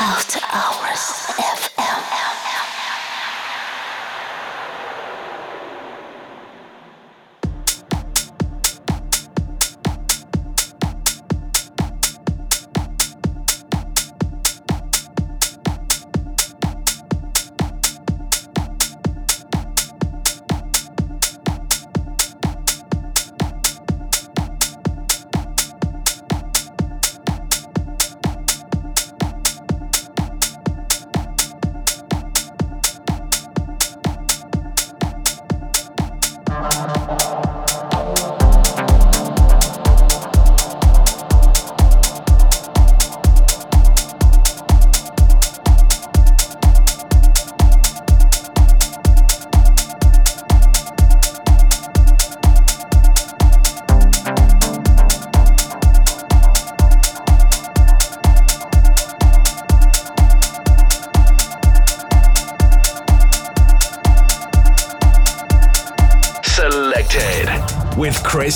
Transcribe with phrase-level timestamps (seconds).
[0.00, 1.69] Chris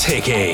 [0.04, 0.53] Hickey.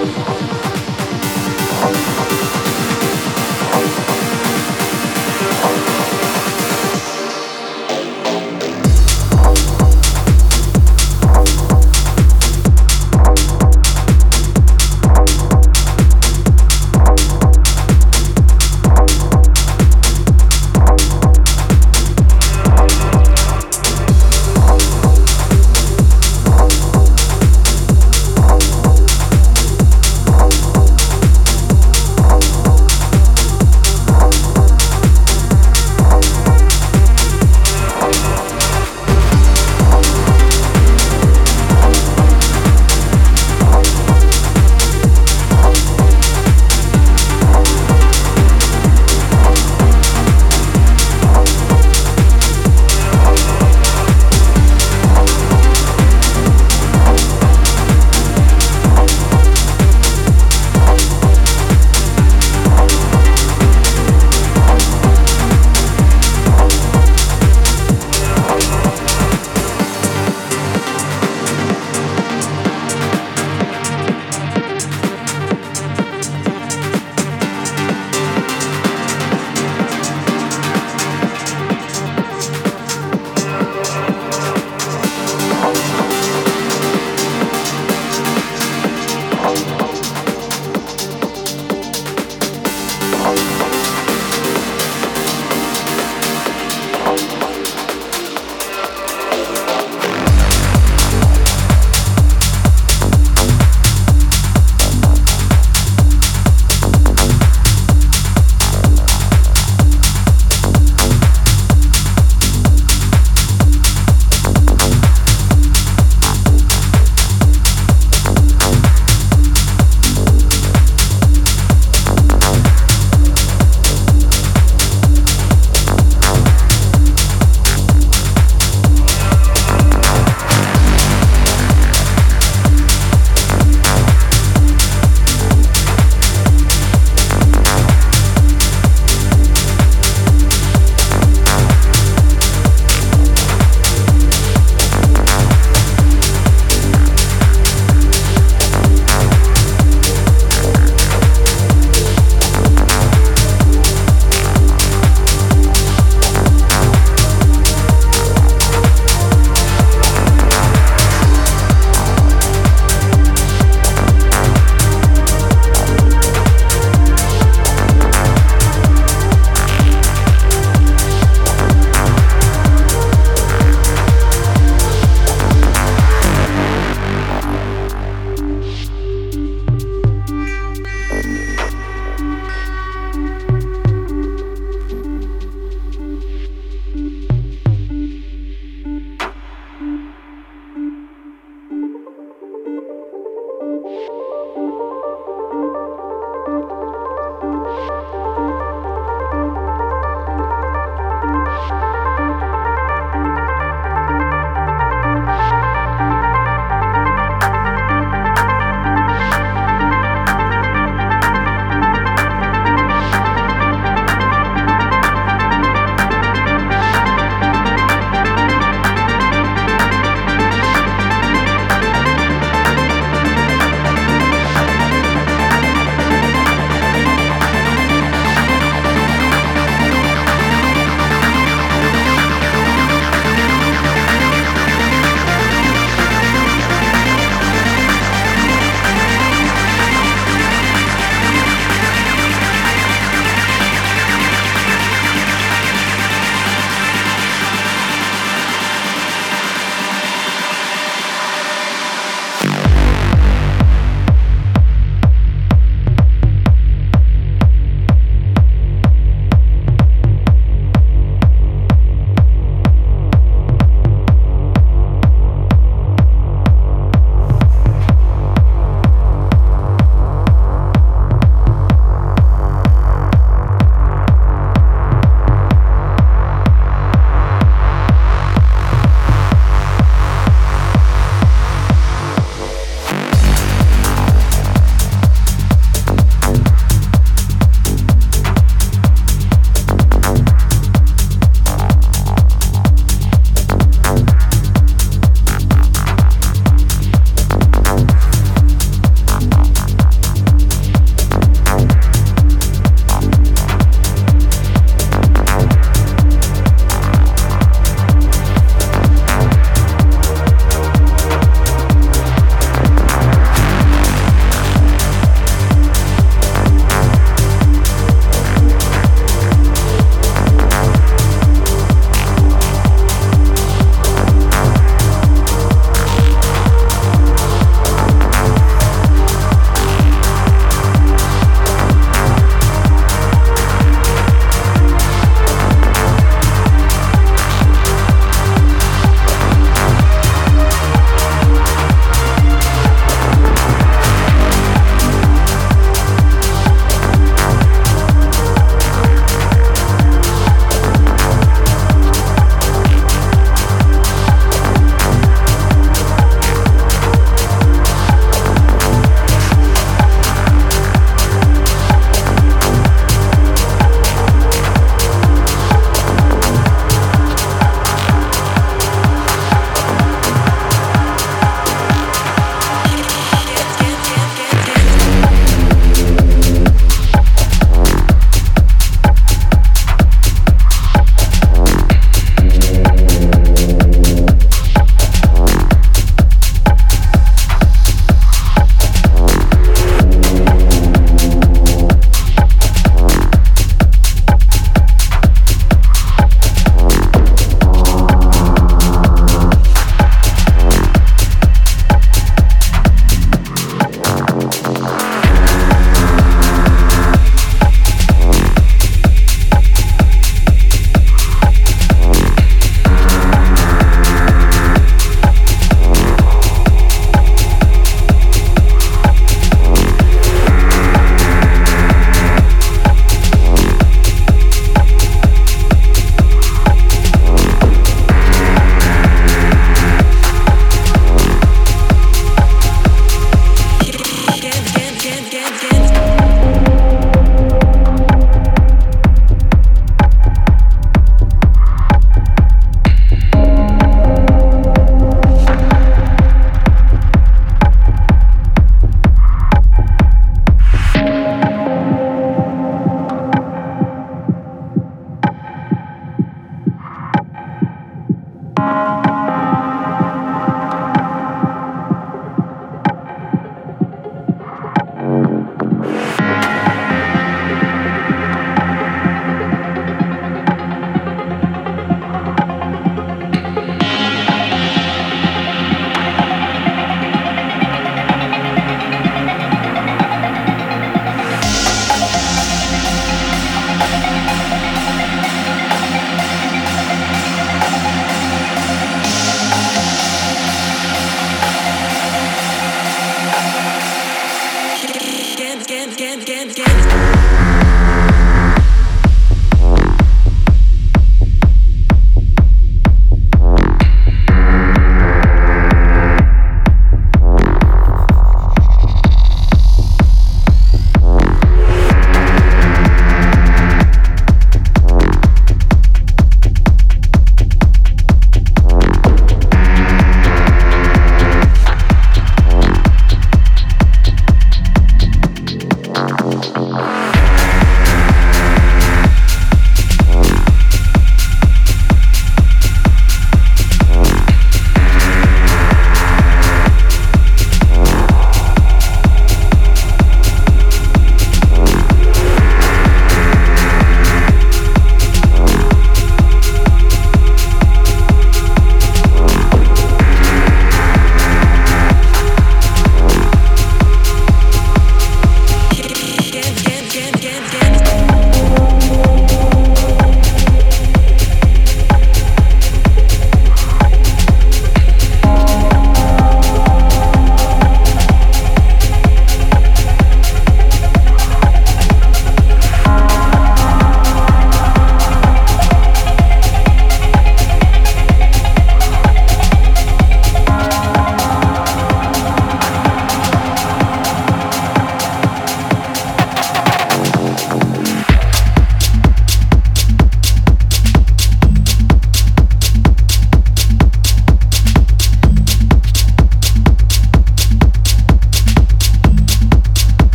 [0.00, 0.29] Bye.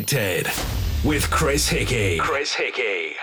[0.00, 0.46] Selected
[1.04, 2.18] with Chris Hickey.
[2.20, 3.16] Chris Hickey.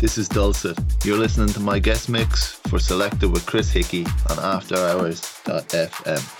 [0.00, 0.78] This is Dulcet.
[1.02, 6.39] You're listening to my guest mix for Selected with Chris Hickey on AfterHours.fm.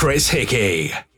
[0.00, 1.09] Chris Hickey.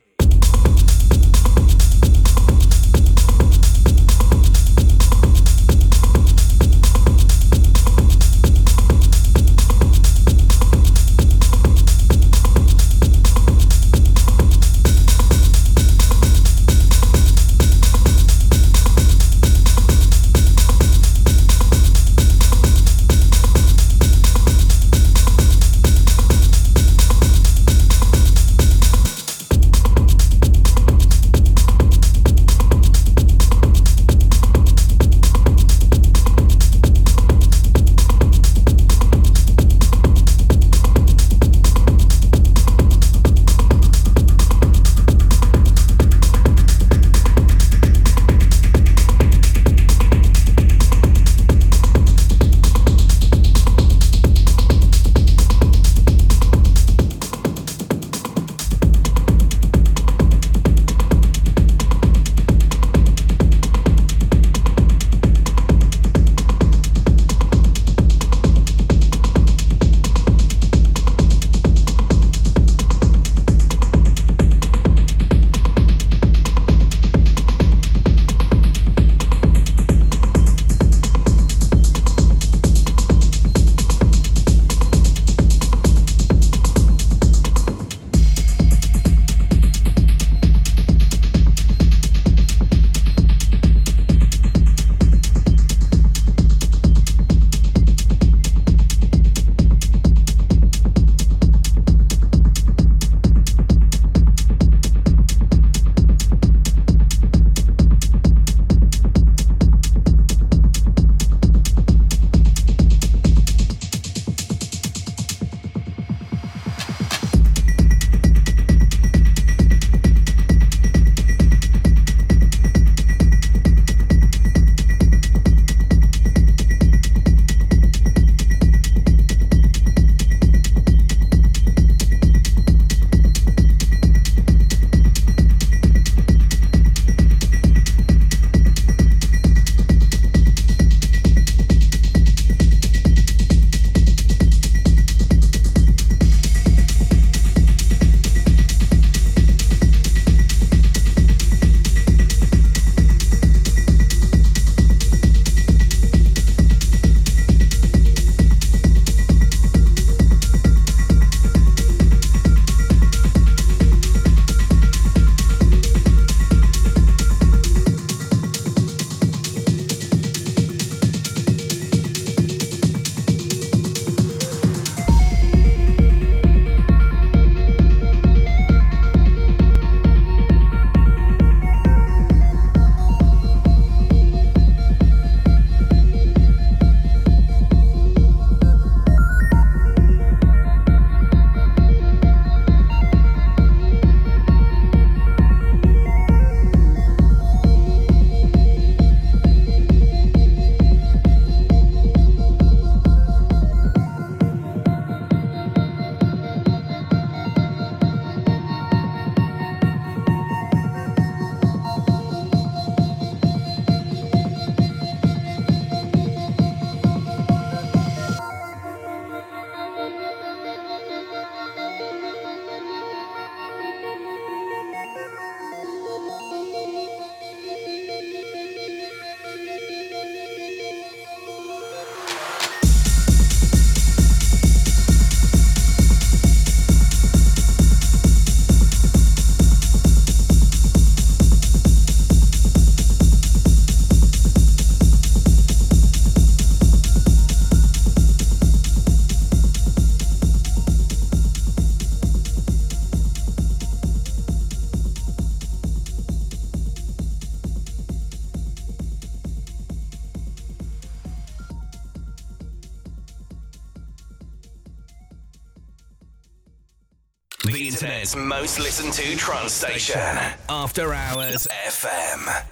[268.62, 270.20] Most listened to trance station.
[270.68, 272.71] After Hours FM.